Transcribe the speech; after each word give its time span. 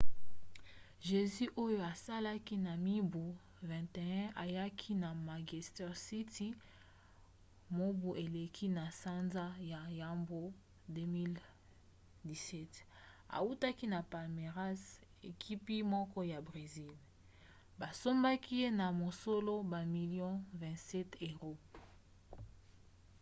jesus 1.07 1.49
oyo 1.63 1.79
azalaki 1.91 2.55
na 2.65 2.73
mibu 2.85 3.23
21 3.65 4.41
ayaki 4.43 4.91
na 5.03 5.09
manchester 5.27 5.91
city 6.07 6.47
mobu 7.77 8.09
eleki 8.23 8.67
na 8.77 8.85
sanza 9.01 9.45
ya 9.71 9.81
yambo 9.99 10.41
2017 12.25 12.79
autaki 13.37 13.85
na 13.93 13.99
palmeiras 14.11 14.81
ekipi 15.29 15.75
moko 15.93 16.19
ya 16.31 16.39
bresil 16.47 16.91
basombaki 17.79 18.53
ye 18.61 18.67
na 18.79 18.87
mosolo 19.01 19.53
bamilio 19.71 20.29
27£ 20.59 21.65